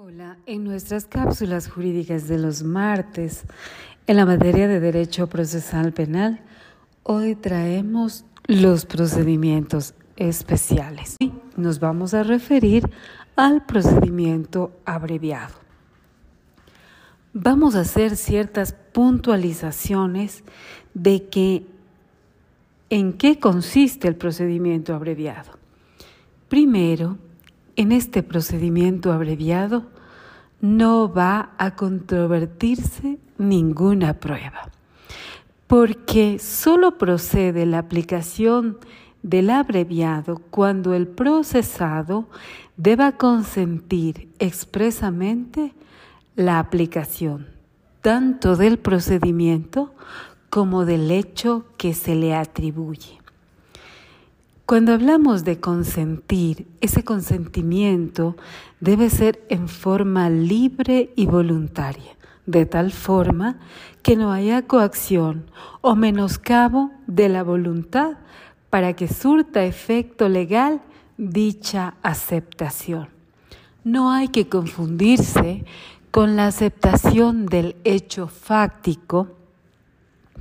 [0.00, 3.42] Hola, en nuestras cápsulas jurídicas de los martes,
[4.06, 6.40] en la materia de derecho procesal penal,
[7.02, 11.16] hoy traemos los procedimientos especiales.
[11.56, 12.88] Nos vamos a referir
[13.34, 15.56] al procedimiento abreviado.
[17.32, 20.44] Vamos a hacer ciertas puntualizaciones
[20.94, 21.66] de que
[22.88, 25.58] en qué consiste el procedimiento abreviado.
[26.48, 27.18] Primero,
[27.78, 29.86] en este procedimiento abreviado
[30.60, 34.70] no va a controvertirse ninguna prueba,
[35.66, 38.78] porque solo procede la aplicación
[39.22, 42.28] del abreviado cuando el procesado
[42.76, 45.72] deba consentir expresamente
[46.34, 47.58] la aplicación
[48.00, 49.94] tanto del procedimiento
[50.50, 53.17] como del hecho que se le atribuye.
[54.68, 58.36] Cuando hablamos de consentir, ese consentimiento
[58.80, 63.56] debe ser en forma libre y voluntaria, de tal forma
[64.02, 65.46] que no haya coacción
[65.80, 68.18] o menoscabo de la voluntad
[68.68, 70.82] para que surta efecto legal
[71.16, 73.08] dicha aceptación.
[73.84, 75.64] No hay que confundirse
[76.10, 79.28] con la aceptación del hecho fáctico,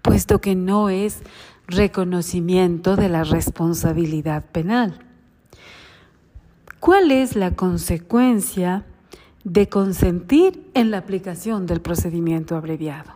[0.00, 1.22] puesto que no es
[1.66, 4.98] reconocimiento de la responsabilidad penal.
[6.80, 8.84] ¿Cuál es la consecuencia
[9.44, 13.12] de consentir en la aplicación del procedimiento abreviado?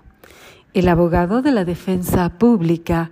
[0.73, 3.11] El abogado de la defensa pública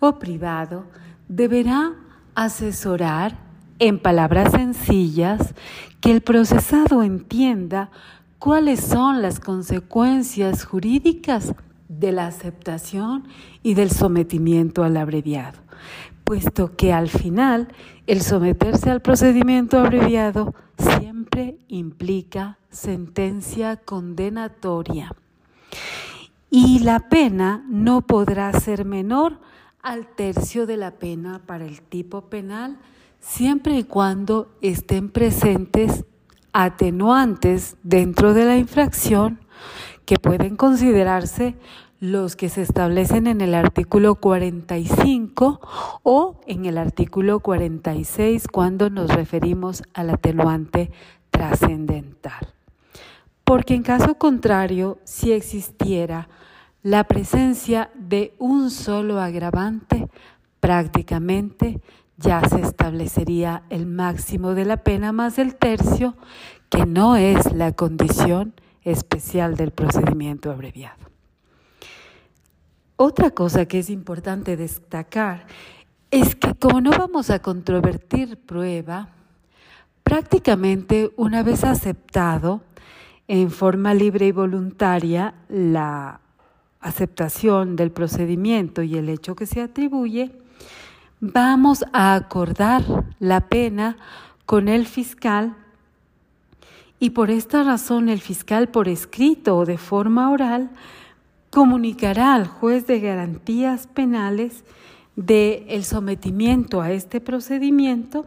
[0.00, 0.84] o privado
[1.28, 1.92] deberá
[2.34, 3.36] asesorar
[3.78, 5.54] en palabras sencillas
[6.00, 7.90] que el procesado entienda
[8.38, 11.54] cuáles son las consecuencias jurídicas
[11.88, 13.28] de la aceptación
[13.62, 15.58] y del sometimiento al abreviado,
[16.24, 17.68] puesto que al final
[18.06, 25.14] el someterse al procedimiento abreviado siempre implica sentencia condenatoria.
[26.50, 29.38] Y la pena no podrá ser menor
[29.82, 32.78] al tercio de la pena para el tipo penal
[33.20, 36.04] siempre y cuando estén presentes
[36.52, 39.40] atenuantes dentro de la infracción
[40.08, 41.54] que pueden considerarse
[42.00, 45.60] los que se establecen en el artículo 45
[46.02, 50.90] o en el artículo 46 cuando nos referimos al atenuante
[51.30, 52.54] trascendental.
[53.44, 56.30] Porque en caso contrario, si existiera
[56.82, 60.08] la presencia de un solo agravante,
[60.58, 61.82] prácticamente
[62.16, 66.16] ya se establecería el máximo de la pena más el tercio,
[66.70, 71.08] que no es la condición especial del procedimiento abreviado.
[72.96, 75.46] Otra cosa que es importante destacar
[76.10, 79.10] es que como no vamos a controvertir prueba,
[80.02, 82.62] prácticamente una vez aceptado
[83.28, 86.20] en forma libre y voluntaria la
[86.80, 90.32] aceptación del procedimiento y el hecho que se atribuye,
[91.20, 92.82] vamos a acordar
[93.18, 93.96] la pena
[94.46, 95.56] con el fiscal
[97.00, 100.70] y por esta razón el fiscal por escrito o de forma oral
[101.50, 104.64] comunicará al juez de garantías penales
[105.16, 108.26] de el sometimiento a este procedimiento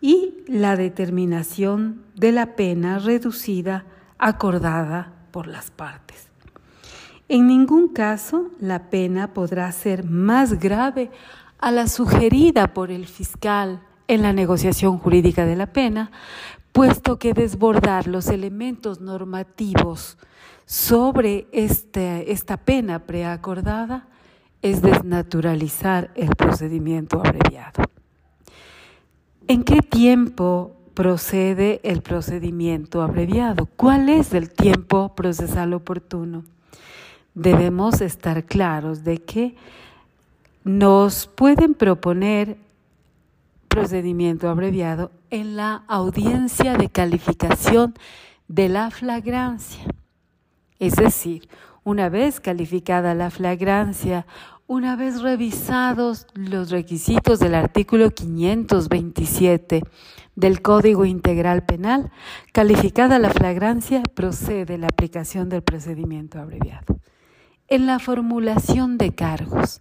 [0.00, 3.84] y la determinación de la pena reducida
[4.18, 6.28] acordada por las partes.
[7.28, 11.10] En ningún caso la pena podrá ser más grave
[11.58, 16.10] a la sugerida por el fiscal en la negociación jurídica de la pena,
[16.78, 20.16] puesto que desbordar los elementos normativos
[20.64, 24.06] sobre este, esta pena preacordada
[24.62, 27.82] es desnaturalizar el procedimiento abreviado.
[29.48, 33.66] ¿En qué tiempo procede el procedimiento abreviado?
[33.66, 36.44] ¿Cuál es el tiempo procesal oportuno?
[37.34, 39.56] Debemos estar claros de que
[40.62, 42.56] nos pueden proponer
[43.68, 47.94] procedimiento abreviado en la audiencia de calificación
[48.48, 49.84] de la flagrancia.
[50.78, 51.48] Es decir,
[51.84, 54.26] una vez calificada la flagrancia,
[54.66, 59.82] una vez revisados los requisitos del artículo 527
[60.36, 62.12] del Código Integral Penal,
[62.52, 67.00] calificada la flagrancia, procede la aplicación del procedimiento abreviado.
[67.66, 69.80] En la formulación de cargos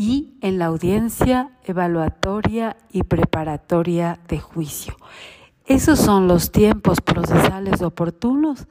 [0.00, 4.96] y en la audiencia evaluatoria y preparatoria de juicio.
[5.66, 8.66] Esos son los tiempos procesales oportunos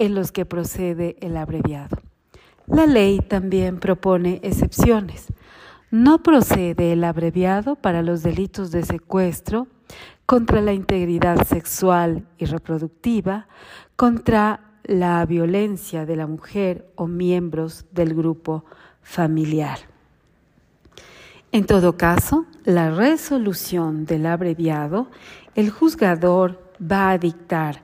[0.00, 1.98] en los que procede el abreviado.
[2.66, 5.32] La ley también propone excepciones.
[5.92, 9.68] No procede el abreviado para los delitos de secuestro,
[10.26, 13.46] contra la integridad sexual y reproductiva,
[13.94, 18.64] contra la violencia de la mujer o miembros del grupo
[19.00, 19.91] familiar.
[21.52, 25.08] En todo caso, la resolución del abreviado,
[25.54, 27.82] el juzgador va a dictar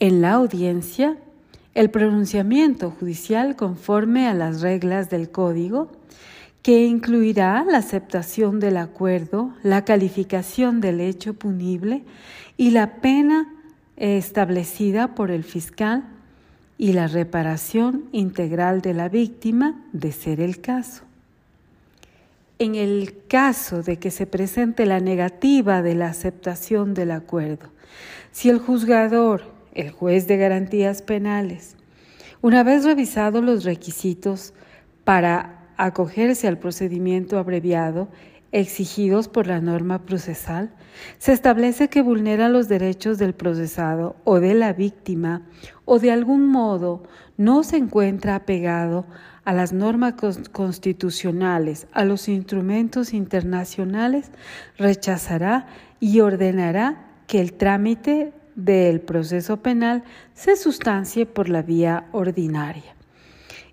[0.00, 1.16] en la audiencia
[1.74, 5.92] el pronunciamiento judicial conforme a las reglas del código,
[6.62, 12.02] que incluirá la aceptación del acuerdo, la calificación del hecho punible
[12.56, 13.54] y la pena
[13.96, 16.08] establecida por el fiscal
[16.76, 21.05] y la reparación integral de la víctima de ser el caso.
[22.58, 27.68] En el caso de que se presente la negativa de la aceptación del acuerdo,
[28.32, 29.42] si el juzgador,
[29.74, 31.76] el juez de garantías penales,
[32.40, 34.54] una vez revisados los requisitos
[35.04, 38.08] para acogerse al procedimiento abreviado,
[38.52, 40.72] exigidos por la norma procesal,
[41.18, 45.42] se establece que vulnera los derechos del procesado o de la víctima
[45.84, 47.02] o de algún modo
[47.36, 49.04] no se encuentra apegado
[49.46, 50.14] a las normas
[50.50, 54.32] constitucionales, a los instrumentos internacionales,
[54.76, 55.68] rechazará
[56.00, 60.02] y ordenará que el trámite del proceso penal
[60.34, 62.96] se sustancie por la vía ordinaria.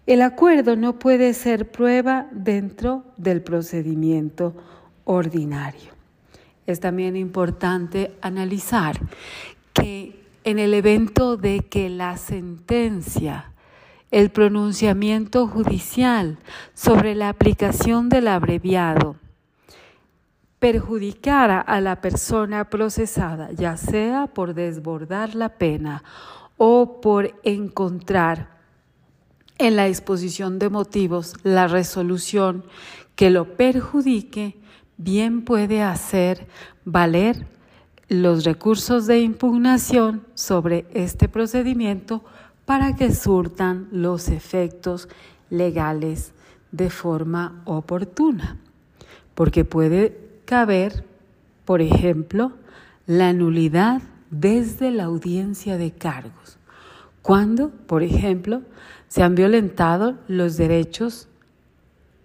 [0.06, 4.56] El acuerdo no puede ser prueba dentro del procedimiento
[5.06, 5.92] ordinario.
[6.68, 9.00] Es también importante analizar
[9.74, 13.53] que en el evento de que la sentencia,
[14.14, 16.38] el pronunciamiento judicial
[16.76, 19.16] sobre la aplicación del abreviado.
[20.60, 26.04] Perjudicara a la persona procesada, ya sea por desbordar la pena
[26.58, 28.60] o por encontrar
[29.58, 32.66] en la exposición de motivos la resolución
[33.16, 34.60] que lo perjudique,
[34.98, 36.46] bien puede hacer
[36.86, 37.48] valer
[38.10, 42.24] los recursos de impugnación sobre este procedimiento
[42.66, 45.10] para que surtan los efectos
[45.50, 46.34] legales
[46.72, 48.58] de forma oportuna.
[49.36, 51.06] Porque puede caber,
[51.66, 52.54] por ejemplo,
[53.06, 56.58] la nulidad desde la audiencia de cargos,
[57.22, 58.62] cuando, por ejemplo,
[59.08, 61.28] se han violentado los derechos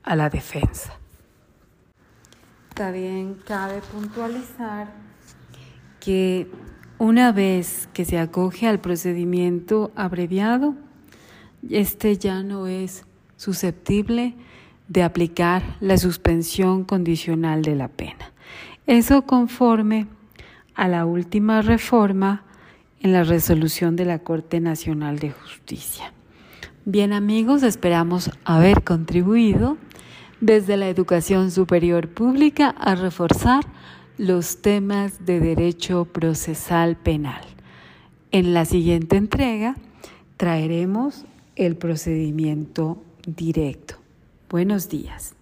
[0.03, 0.95] a la defensa.
[2.75, 4.89] También cabe puntualizar
[6.01, 6.51] que
[6.99, 10.75] una vez que se acoge al procedimiento abreviado,
[11.69, 13.05] este ya no es
[13.37, 14.35] susceptible
[14.89, 18.33] de aplicar la suspensión condicional de la pena.
[18.87, 20.07] Eso conforme
[20.75, 22.45] a la última reforma
[23.01, 26.13] en la resolución de la Corte Nacional de Justicia.
[26.85, 29.77] Bien amigos, esperamos haber contribuido
[30.41, 33.65] desde la educación superior pública a reforzar
[34.19, 37.41] los temas de derecho procesal penal.
[38.33, 39.77] En la siguiente entrega
[40.37, 41.25] traeremos
[41.55, 43.95] el procedimiento directo.
[44.51, 45.35] Buenos días.